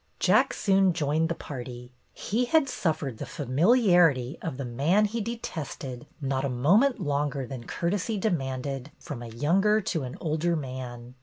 [0.19, 1.93] Jack soon joined the party.
[2.11, 7.65] He had suffered the familiarity of the man he detested not a moment longer than
[7.65, 11.13] courtesy demanded from a younger to an older man.